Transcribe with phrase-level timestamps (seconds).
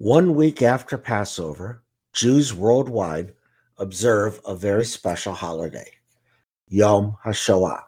[0.00, 1.82] One week after Passover,
[2.12, 3.34] Jews worldwide
[3.78, 5.90] observe a very special holiday,
[6.68, 7.82] Yom HaShoah.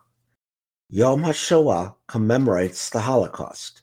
[0.89, 3.83] Yom HaShoah commemorates the Holocaust,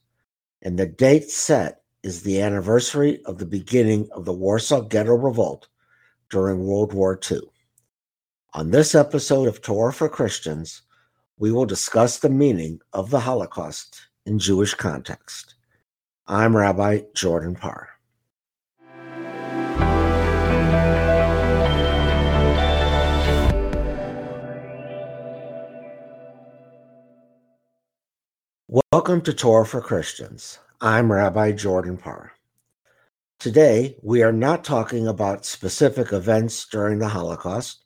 [0.62, 5.70] and the date set is the anniversary of the beginning of the Warsaw Ghetto Revolt
[6.30, 7.39] during World War II.
[8.55, 10.82] On this episode of Torah for Christians,
[11.38, 15.55] we will discuss the meaning of the Holocaust in Jewish context.
[16.28, 17.96] I'm Rabbi Jordan Parr.
[28.70, 30.59] Welcome to Torah for Christians.
[30.81, 32.34] I'm Rabbi Jordan Parr.
[33.39, 37.85] Today, we are not talking about specific events during the Holocaust,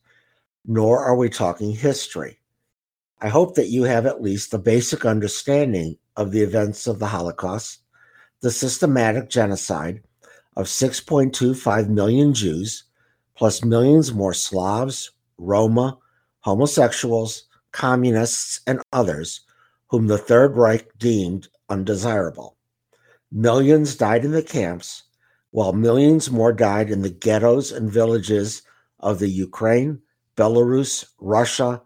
[0.66, 2.40] nor are we talking history.
[3.22, 7.06] I hope that you have at least a basic understanding of the events of the
[7.06, 7.82] Holocaust,
[8.42, 10.02] the systematic genocide
[10.58, 12.86] of 6.25 million Jews,
[13.38, 16.00] plus millions more Slavs, Roma,
[16.40, 19.42] homosexuals, communists, and others
[19.92, 22.56] whom the Third Reich deemed undesirable.
[23.30, 25.04] Millions died in the camps,
[25.52, 28.62] while millions more died in the ghettos and villages
[29.02, 30.02] of the Ukraine,
[30.38, 31.82] Belarus, Russia,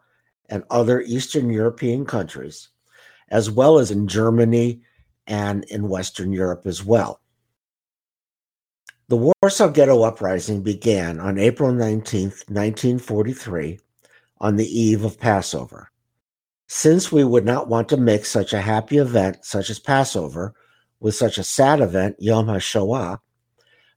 [0.48, 2.70] and other Eastern European countries,
[3.30, 4.84] as well as in Germany
[5.26, 7.22] and in Western Europe as well.
[9.08, 13.80] The Warsaw Ghetto Uprising began on April 19, 1943,
[14.40, 15.92] on the eve of Passover.
[16.68, 20.54] Since we would not want to mix such a happy event such as Passover
[21.00, 23.20] with such a sad event, Yom HaShoah,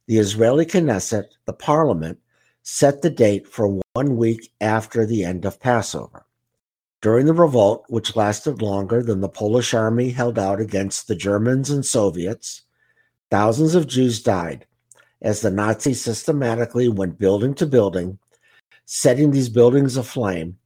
[0.07, 2.19] the Israeli Knesset, the parliament,
[2.63, 6.27] set the date for one week after the end of Passover.
[7.01, 11.71] During the revolt, which lasted longer than the Polish army held out against the Germans
[11.71, 12.63] and Soviets,
[13.31, 14.67] thousands of Jews died
[15.23, 18.19] as the Nazis systematically went building to building,
[18.85, 20.59] setting these buildings aflame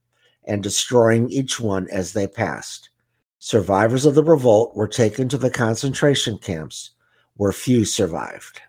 [0.45, 2.89] and destroying each one as they passed.
[3.39, 6.91] Survivors of the revolt were taken to the concentration camps,
[7.35, 8.61] where few survived.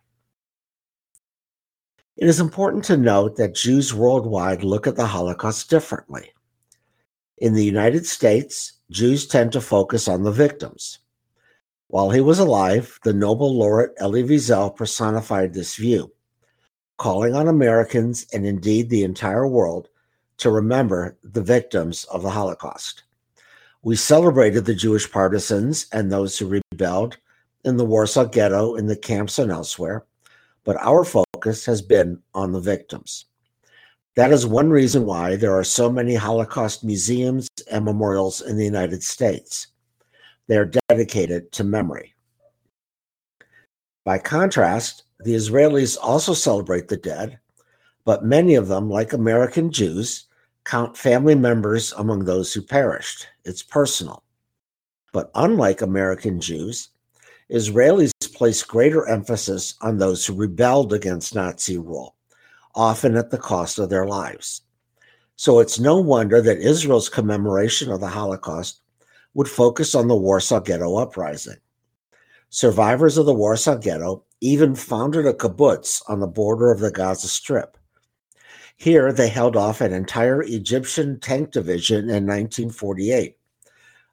[2.16, 6.32] It is important to note that Jews worldwide look at the Holocaust differently.
[7.38, 11.00] In the United States, Jews tend to focus on the victims.
[11.88, 16.12] While he was alive, the Nobel laureate Elie Wiesel personified this view,
[16.98, 19.88] calling on Americans and indeed the entire world
[20.44, 23.04] to remember the victims of the Holocaust.
[23.82, 27.16] We celebrated the Jewish partisans and those who rebelled
[27.64, 30.04] in the Warsaw Ghetto, in the camps, and elsewhere,
[30.62, 33.24] but our focus has been on the victims.
[34.16, 38.66] That is one reason why there are so many Holocaust museums and memorials in the
[38.66, 39.68] United States.
[40.46, 42.12] They are dedicated to memory.
[44.04, 47.38] By contrast, the Israelis also celebrate the dead
[48.04, 50.26] but many of them, like American Jews,
[50.64, 53.26] count family members among those who perished.
[53.44, 54.24] It's personal.
[55.12, 56.90] But unlike American Jews,
[57.50, 62.16] Israelis place greater emphasis on those who rebelled against Nazi rule,
[62.74, 64.62] often at the cost of their lives.
[65.36, 68.80] So it's no wonder that Israel's commemoration of the Holocaust
[69.34, 71.56] would focus on the Warsaw Ghetto Uprising.
[72.50, 77.28] Survivors of the Warsaw Ghetto even founded a kibbutz on the border of the Gaza
[77.28, 77.76] Strip
[78.84, 83.34] here, they held off an entire Egyptian tank division in 1948,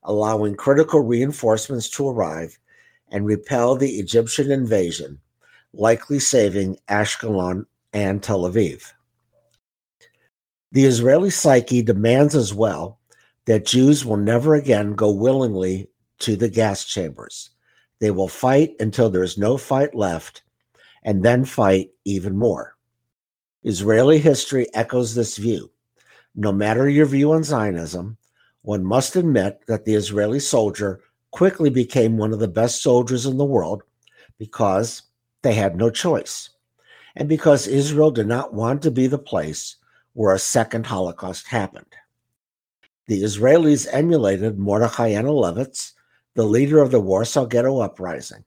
[0.04, 2.58] allowing critical reinforcements to arrive
[3.10, 5.20] and repel the Egyptian invasion,
[5.74, 8.94] likely saving Ashkelon and Tel Aviv.
[10.72, 12.98] The Israeli psyche demands as well
[13.48, 15.90] that Jews will never again go willingly
[16.20, 17.50] to the gas chambers.
[18.00, 20.44] They will fight until there is no fight left,
[21.04, 22.78] and then fight even more.
[23.64, 25.70] Israeli history echoes this view.
[26.36, 28.18] No matter your view on Zionism,
[28.64, 33.38] one must admit that the Israeli soldier quickly became one of the best soldiers in
[33.38, 33.84] the world
[34.40, 35.04] because
[35.44, 36.50] they had no choice,
[37.16, 39.76] and because Israel did not want to be the place
[40.14, 41.94] where a second Holocaust happened.
[43.08, 45.94] The Israelis emulated Mordechai Anielewicz,
[46.34, 48.44] the leader of the Warsaw Ghetto Uprising.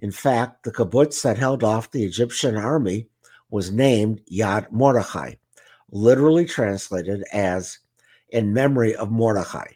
[0.00, 3.08] In fact, the kibbutz that held off the Egyptian army
[3.54, 5.34] was named Yad Mordechai,
[5.92, 7.78] literally translated as
[8.30, 9.74] in memory of Mordechai,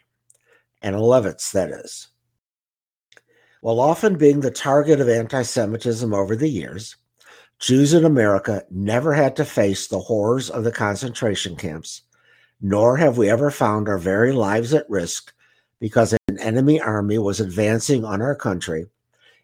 [0.83, 2.09] Anielewicz, that is.
[3.61, 6.97] While often being the target of anti Semitism over the years,
[7.57, 12.01] Jews in America never had to face the horrors of the concentration camps,
[12.59, 15.33] nor have we ever found our very lives at risk
[15.79, 18.87] because an enemy army was advancing on our country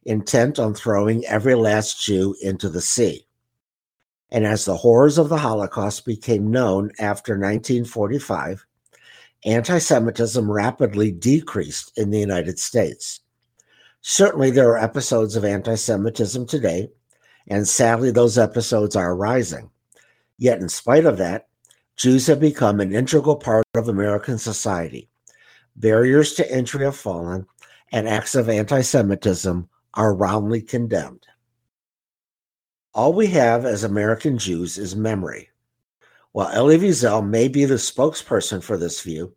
[0.03, 3.25] intent on throwing every last Jew into the sea.
[4.35, 8.65] And as the horrors of the Holocaust became known after 1945,
[9.45, 13.21] anti Semitism rapidly decreased in the United States.
[14.01, 16.89] Certainly, there are episodes of anti Semitism today,
[17.47, 19.69] and sadly, those episodes are rising.
[20.37, 21.47] Yet, in spite of that,
[21.95, 25.07] Jews have become an integral part of American society.
[25.77, 27.45] Barriers to entry have fallen,
[27.93, 31.24] and acts of anti Semitism are roundly condemned.
[32.95, 35.49] All we have as American Jews is memory.
[36.31, 39.35] While Elie Wiesel may be the spokesperson for this view,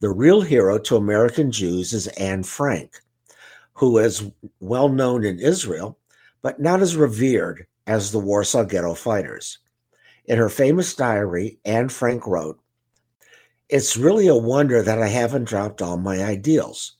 [0.00, 2.98] the real hero to American Jews is Anne Frank,
[3.74, 4.30] who is
[4.60, 5.98] well known in Israel,
[6.40, 9.58] but not as revered as the Warsaw Ghetto fighters.
[10.24, 12.58] In her famous diary, Anne Frank wrote,
[13.68, 16.96] It's really a wonder that I haven't dropped all my ideals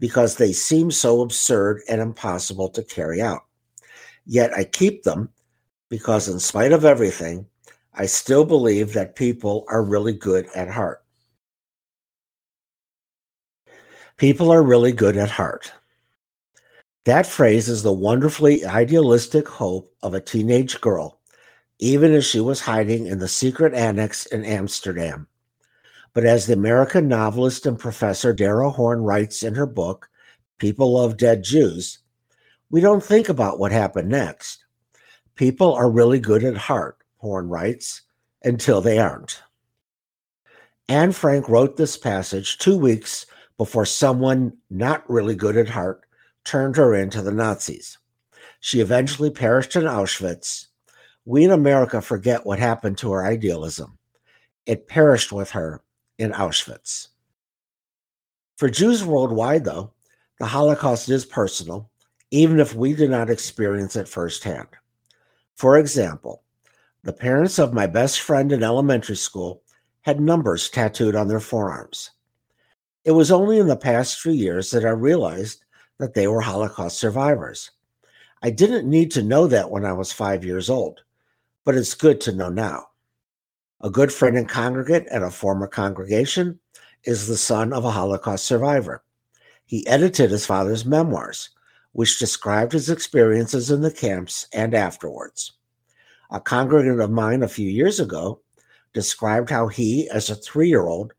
[0.00, 3.42] because they seem so absurd and impossible to carry out.
[4.30, 5.28] Yet I keep them
[5.88, 7.46] because, in spite of everything,
[7.94, 11.02] I still believe that people are really good at heart.
[14.18, 15.72] People are really good at heart.
[17.06, 21.18] That phrase is the wonderfully idealistic hope of a teenage girl,
[21.80, 25.26] even as she was hiding in the secret annex in Amsterdam.
[26.14, 30.08] But as the American novelist and professor Dara Horn writes in her book,
[30.58, 31.98] People Love Dead Jews,
[32.70, 34.64] we don't think about what happened next.
[35.34, 38.02] People are really good at heart, Horn writes,
[38.42, 39.42] until they aren't.
[40.88, 43.26] Anne Frank wrote this passage two weeks
[43.58, 46.04] before someone not really good at heart
[46.44, 47.98] turned her into the Nazis.
[48.60, 50.66] She eventually perished in Auschwitz.
[51.24, 53.98] We in America forget what happened to her idealism.
[54.66, 55.82] It perished with her
[56.18, 57.08] in Auschwitz.
[58.56, 59.92] For Jews worldwide, though,
[60.38, 61.89] the Holocaust is personal
[62.30, 64.68] even if we do not experience it firsthand.
[65.56, 66.42] For example,
[67.02, 69.62] the parents of my best friend in elementary school
[70.02, 72.10] had numbers tattooed on their forearms.
[73.04, 75.64] It was only in the past few years that I realized
[75.98, 77.70] that they were Holocaust survivors.
[78.42, 81.00] I didn't need to know that when I was five years old,
[81.64, 82.86] but it's good to know now.
[83.82, 86.58] A good friend and congregant at a former congregation
[87.04, 89.02] is the son of a Holocaust survivor.
[89.64, 91.50] He edited his father's memoirs,
[91.92, 95.52] which described his experiences in the camps and afterwards.
[96.30, 98.40] A congregant of mine a few years ago
[98.92, 101.12] described how he, as a three year old,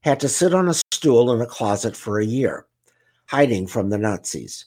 [0.00, 2.66] had to sit on a stool in a closet for a year,
[3.26, 4.66] hiding from the Nazis.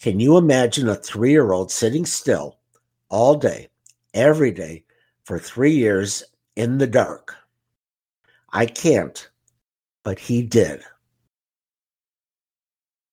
[0.00, 2.58] Can you imagine a three year old sitting still
[3.08, 3.68] all day,
[4.14, 4.84] every day,
[5.24, 6.24] for three years
[6.56, 7.36] in the dark?
[8.52, 9.30] I can't,
[10.02, 10.82] but he did.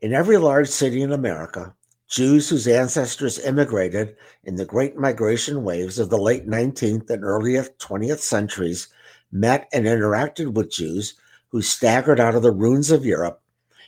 [0.02, 1.76] In every large city in America,
[2.10, 7.54] Jews whose ancestors immigrated in the great migration waves of the late 19th and early
[7.54, 8.88] 20th centuries
[9.32, 11.14] met and interacted with Jews
[11.50, 13.44] who staggered out of the ruins of Europe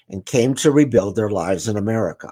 [0.07, 2.31] and came to rebuild their lives in America.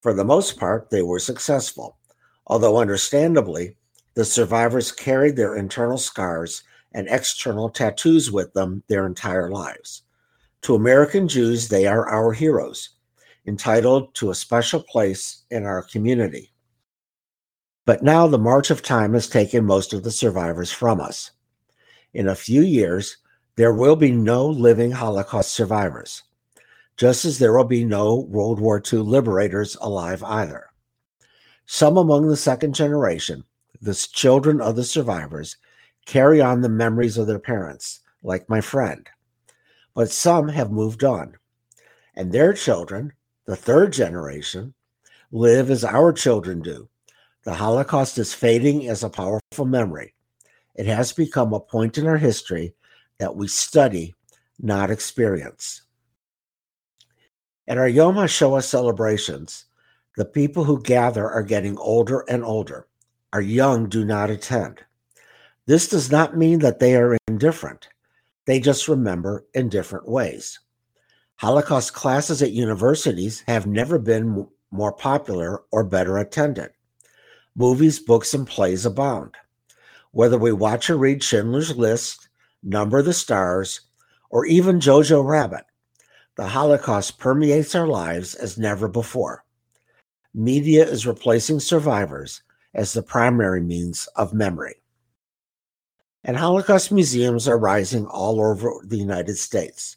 [0.00, 1.98] For the most part, they were successful,
[2.46, 3.76] although understandably,
[4.14, 6.62] the survivors carried their internal scars
[6.92, 10.02] and external tattoos with them their entire lives.
[10.62, 12.93] To American Jews, they are our heroes
[13.46, 16.52] entitled to a special place in our community.
[17.86, 21.32] But now the march of time has taken most of the survivors from us.
[22.14, 23.18] In a few years,
[23.56, 26.22] there will be no living Holocaust survivors,
[26.96, 30.70] just as there will be no World War II liberators alive either.
[31.66, 33.44] Some among the second generation,
[33.80, 35.56] the children of the survivors,
[36.06, 39.08] carry on the memories of their parents, like my friend.
[39.94, 41.36] But some have moved on,
[42.14, 43.12] and their children,
[43.46, 44.74] the third generation,
[45.32, 46.88] live as our children do.
[47.44, 50.14] The Holocaust is fading as a powerful memory.
[50.74, 52.74] It has become a point in our history
[53.18, 54.14] that we study,
[54.58, 55.82] not experience.
[57.68, 59.66] At our Yom HaShoah celebrations,
[60.16, 62.86] the people who gather are getting older and older.
[63.32, 64.80] Our young do not attend.
[65.66, 67.88] This does not mean that they are indifferent.
[68.46, 70.60] They just remember in different ways.
[71.36, 76.70] Holocaust classes at universities have never been more popular or better attended.
[77.56, 79.34] Movies, books, and plays abound.
[80.12, 82.28] Whether we watch or read Schindler's List,
[82.62, 83.80] Number the Stars,
[84.30, 85.64] or even Jojo Rabbit,
[86.36, 89.44] the Holocaust permeates our lives as never before.
[90.34, 92.42] Media is replacing survivors
[92.74, 94.74] as the primary means of memory.
[96.24, 99.96] And Holocaust museums are rising all over the United States.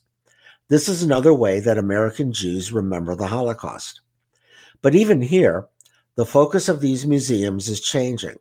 [0.69, 4.01] This is another way that American Jews remember the Holocaust.
[4.81, 5.65] But even here,
[6.15, 8.36] the focus of these museums is changing.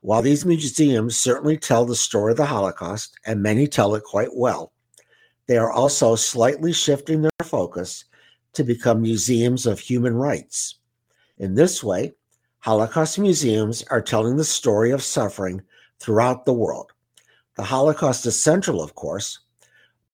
[0.00, 4.34] While these museums certainly tell the story of the Holocaust, and many tell it quite
[4.34, 4.72] well,
[5.46, 8.06] they are also slightly shifting their focus
[8.54, 10.76] to become museums of human rights.
[11.36, 12.14] In this way,
[12.60, 15.60] Holocaust museums are telling the story of suffering
[16.00, 16.92] throughout the world.
[17.56, 19.40] The Holocaust is central, of course,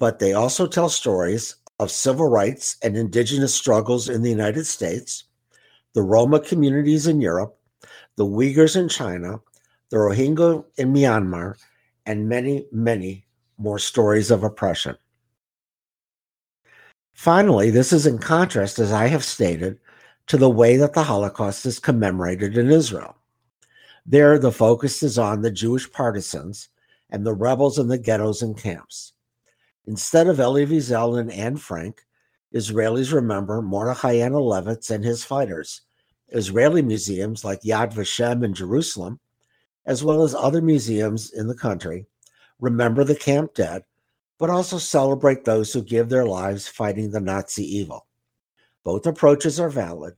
[0.02, 5.26] but they also tell stories of civil rights and indigenous struggles in the United States,
[5.94, 7.56] the Roma communities in Europe,
[8.16, 9.38] the Uyghurs in China,
[9.90, 11.54] the Rohingya in Myanmar,
[12.04, 13.24] and many, many
[13.58, 14.96] more stories of oppression.
[17.12, 19.78] Finally, this is in contrast, as I have stated,
[20.26, 23.14] to the way that the Holocaust is commemorated in Israel.
[24.04, 26.70] There, the focus is on the Jewish partisans
[27.08, 29.12] and the rebels in the ghettos and camps.
[29.86, 32.02] Instead of Elie Wiesel and Anne Frank,
[32.54, 35.80] Israelis remember Mordechai Anielewicz and his fighters.
[36.28, 39.18] Israeli museums like Yad Vashem in Jerusalem,
[39.84, 42.06] as well as other museums in the country,
[42.60, 43.82] remember the camp dead,
[44.38, 48.06] but also celebrate those who give their lives fighting the Nazi evil.
[48.84, 50.14] Both approaches are valid,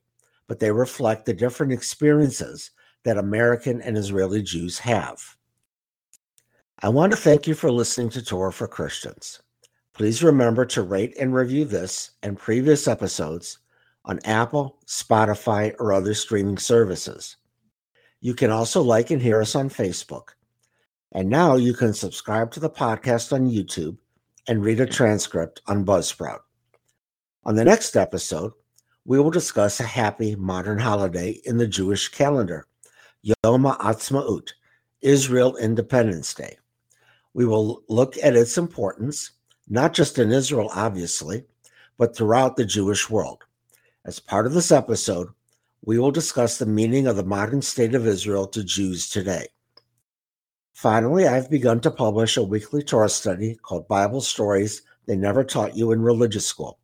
[0.46, 2.70] but they reflect the different experiences
[3.04, 5.36] that American and Israeli Jews have.
[6.80, 9.40] I want to thank you for listening to Torah for Christians.
[9.94, 13.58] Please remember to rate and review this and previous episodes
[14.04, 17.36] on Apple, Spotify, or other streaming services.
[18.20, 20.30] You can also like and hear us on Facebook.
[21.12, 23.96] And now you can subscribe to the podcast on YouTube
[24.48, 26.40] and read a transcript on Buzzsprout.
[27.44, 28.52] On the next episode,
[29.04, 32.66] we will discuss a happy modern holiday in the Jewish calendar,
[33.22, 34.54] Yom Ha'atzmaut,
[35.02, 36.58] Israel Independence Day.
[37.32, 39.30] We will look at its importance,
[39.68, 41.44] not just in Israel, obviously,
[41.96, 43.44] but throughout the Jewish world.
[44.04, 45.28] As part of this episode,
[45.84, 49.46] we will discuss the meaning of the modern state of Israel to Jews today.
[50.72, 55.76] Finally, I've begun to publish a weekly Torah study called Bible Stories They Never Taught
[55.76, 56.78] You in Religious School.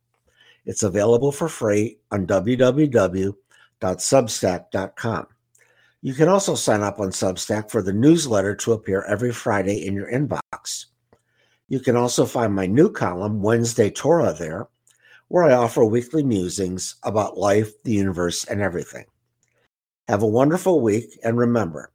[0.65, 5.27] It's available for free on www.substack.com.
[6.03, 9.93] You can also sign up on Substack for the newsletter to appear every Friday in
[9.93, 10.87] your inbox.
[11.71, 14.67] You can also find my new column, Wednesday Torah, there,
[15.29, 19.05] where I offer weekly musings about life, the universe, and everything.
[20.09, 21.93] Have a wonderful week, and remember,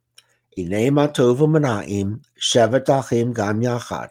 [0.57, 2.87] Inei Matovu Mana'im, Shevet
[3.35, 4.09] Gam Yachad.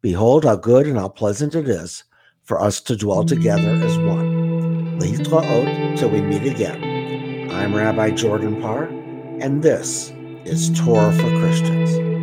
[0.00, 2.04] Behold how good and how pleasant it is
[2.44, 4.98] for us to dwell together as one.
[4.98, 7.50] Lehitraot till we meet again.
[7.50, 10.10] I'm Rabbi Jordan Parr and this
[10.46, 12.15] is Torah for Christians.